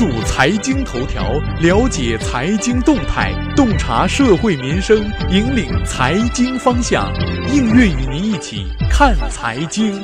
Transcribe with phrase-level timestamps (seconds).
[0.00, 4.96] 注财经头条，了解财经动态，洞察社会民生，
[5.30, 7.12] 引领财经方向。
[7.52, 10.00] 应月与您一起看财经。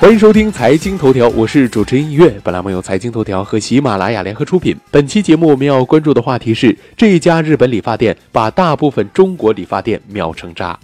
[0.00, 2.34] 欢迎收听财经头条，我是主持人音乐。
[2.42, 4.74] 本栏目由财经头条和喜马拉雅联合出品。
[4.90, 10.78] 本期节目我们要关注的话题是：这家日本理发店把大部分中国理发店秒成渣。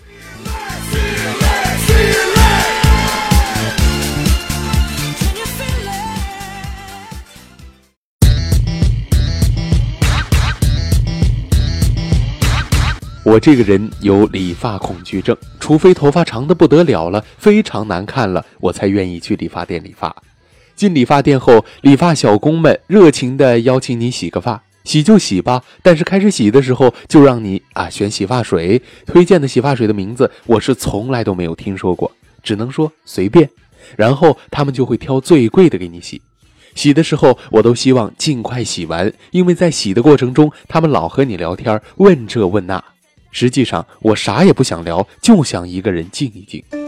[13.23, 20.13] 我这个人有理发恐惧症，除非头发长的不得了了，非常难看了，我才愿意去理发店理发。
[20.75, 25.63] 进理发店后，理发小工们热情地邀请你洗个发，洗就洗吧。
[25.83, 32.11] 但是开始洗的时候，就让你啊选洗发水，推荐的洗发水的名字我是从来都没有听说过，
[32.43, 33.49] 只能说随便。
[33.97, 36.21] 然后他们就会挑最贵的给你洗。
[36.75, 42.83] 洗的时候，我都希望尽快洗完，因为在洗的过程中，他们老和你聊天，问这问那。
[43.33, 46.80] 实际上我啥也不想聊，就想一个人静一静。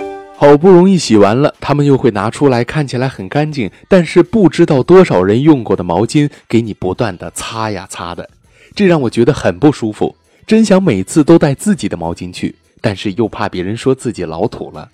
[0.42, 8.28] 好不容易洗完了，他们又会拿出来看起来很干净，但是不知道多少人用过的毛巾给你不断的擦呀擦的，
[8.74, 10.16] 这让我觉得很不舒服。
[10.44, 14.88] 真想每次都带自己的毛巾去，但是又怕别人说自己老土了。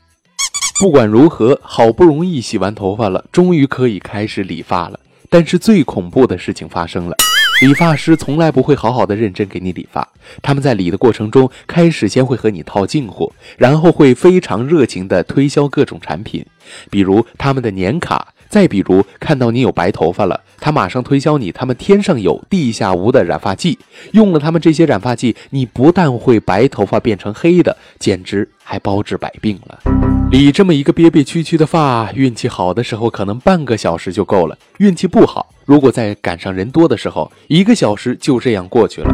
[0.80, 5.00] 不管如何，好不容易洗完头发了，终于可以开始理发了。
[5.30, 7.17] 但是最恐怖的事情发生了。
[7.61, 10.07] 理发师从来不会好好的认真给你理发，
[10.41, 16.47] 他们在理的过程中，开始先会和你套近乎，然后会非常热情的推销各种产品，
[16.89, 23.77] 比如他们的年卡，再比如看到你有白头发了，他马上推销你他们天上有地下无的染发剂，
[24.13, 29.98] 用了他们这些染发剂，你不但会白头发变成黑的，简直还包治百病了。
[30.30, 35.55] 理这么一个憋憋屈屈的发，运气好的时候可能半个小时就够了，运气不好。
[35.64, 39.11] 如果在赶上人多的时候，一个小时就这样过去了，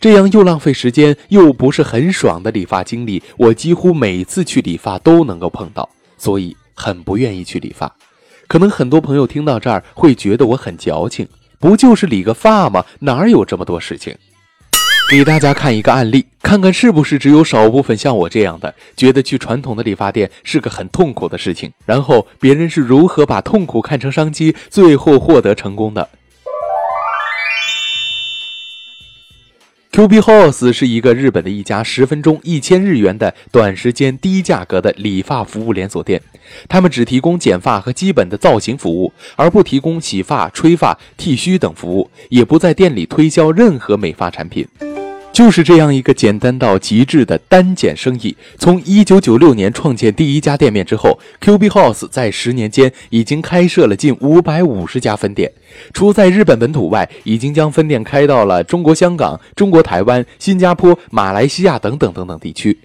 [0.00, 7.94] 这样又浪费时间又不是很爽的理发经历，我几乎每次去理发都能够碰到，所以很不愿意去理发。
[8.46, 12.82] 可能很多朋友听到这儿会觉得我很矫情，不就是理个发吗？
[13.00, 14.16] 哪有这么多事情？
[15.08, 21.72] 给大家看一个案例，看看是不是只有少部分像我这样的，觉得去传统的理发店是个很痛苦的事情。
[21.86, 26.10] 然后别人是如何把痛苦看成商机，最后获得成功的。
[29.92, 36.20] Q B House 是一个日本的一家十分钟一千日元的短时间低价格的理发服务连锁店，
[36.68, 44.68] 他们只提供剪发和基本的造型服务，而不提供洗发、吹发、剃须等服务，也不在店里推销任何美发产品。
[45.38, 48.36] 就是这样一个简单到极致的单剪生意。
[48.58, 55.52] 从一九九六年创建第一家店面之后，Q B House 在十年间已经开设了近五百五十家分店。
[55.94, 62.76] 除在日本本土外，已经将分店开到了中国香港、中国台湾、新加坡、马来西亚等等等等地区。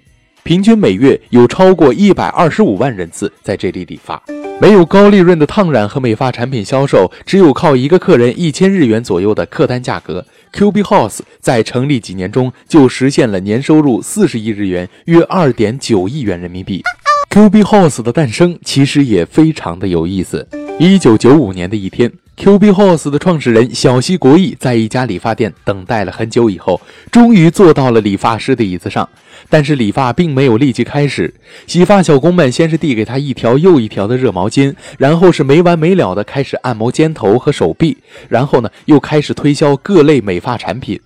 [0.44, 4.22] 平均每月有超过一百二十五万人次在这里理发。
[4.64, 10.24] 没有高利润的烫染和美发产品销售，只有靠一个客人一千日元左右的客单价格。
[10.52, 16.82] Q B House 在成立几年中就实现了年收入四十亿日元，约二点九亿元人民币。
[17.28, 20.48] Q B House 的诞生其实也非常的有意思。
[20.78, 26.80] 一九九五年的一天，Q B House 的创始人小西国义在一家理发店等待了很久以后，
[27.10, 29.08] 终于坐到了理发师的椅子上。
[29.50, 31.32] 但是理发并没有立即开始，
[31.66, 37.98] 洗发小工们先是递给他一条又一条的热毛巾，然后是没完没了的开始按摩肩头和手臂，
[38.28, 40.98] 然后呢又开始推销各类美发产品，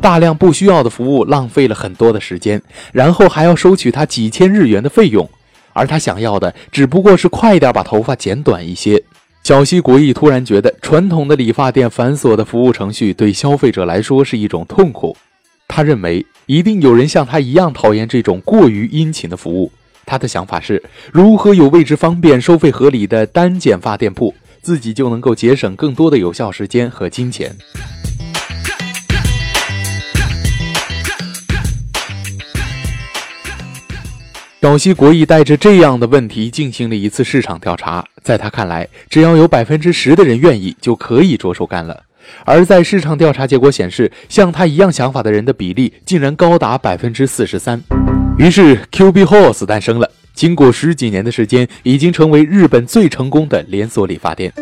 [0.00, 5.28] 大量不需要的服务浪费了很多的时间，然后还要收取他几千日元的费用，
[5.72, 9.02] 而他想要的只不过是快点把头发剪短一些。
[9.42, 15.16] 小西国义突然觉得传统的理发店繁琐的服务程序对消费者来说是一种痛苦，
[15.68, 16.24] 他认为。
[16.46, 19.70] 一定有人像他一样讨厌这种过于殷勤的服务。
[20.04, 27.56] 他的想法是，如何有位置方便、收费合理的单剪发店铺，自己就能够节省更多的有效时间和金钱。
[34.62, 42.04] 岛西国义带着这样的问题进行了一次市场调查，在他看来，只要有百分之十的人愿意，就可以着手干了。
[42.44, 47.82] 而在市场调查结果显示，像他一样想法的人的比例竟然高达百分之四十三。
[48.38, 50.08] 于是，QB Horse 诞生了。
[50.32, 54.52] 经过十几年的时间，已经成为日本最成功的连锁理发店。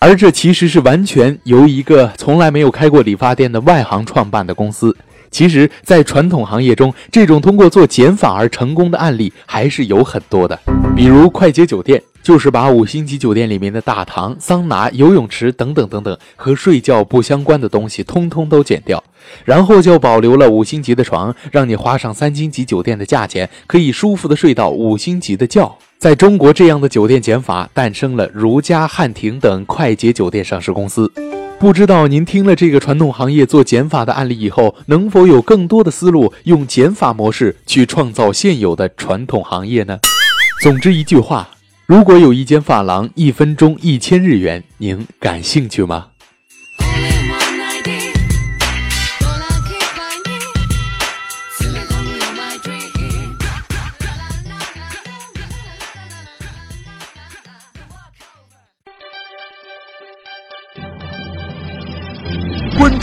[0.00, 4.96] 而这其实是完全由一个从来没有开过理发店的外行创办的公司。
[5.30, 10.58] 其实，在传统行业中，这种通过做减法而成功的案例还是有很多的。
[10.96, 19.02] 比如快捷酒店，就是把五星级酒店里面的大堂、桑拿、游泳池等等等等和睡觉不相关的东西，通通都减掉，
[19.44, 25.78] 然后就保留了五星级的床，让你花上三星级酒店的价钱，可以舒服的睡到五星级的觉。
[25.98, 31.12] 在中国，这样的酒店减法诞生了如家、汉庭等快捷酒店上市公司。
[31.60, 39.98] 不知道您听了这个传统行业做减法的案例以后，能否有更多的思路用减法模式去创造现有的传统行业呢？
[40.62, 41.48] 总之一句话，
[41.86, 46.06] 如果有一间发廊一分钟一千日元，您感兴趣吗？